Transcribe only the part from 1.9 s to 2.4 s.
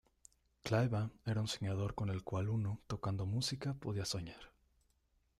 con el